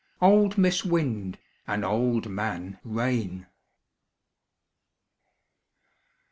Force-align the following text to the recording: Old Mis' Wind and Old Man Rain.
Old 0.19 0.57
Mis' 0.57 0.83
Wind 0.83 1.37
and 1.67 1.85
Old 1.85 2.27
Man 2.27 2.79
Rain. 2.83 3.45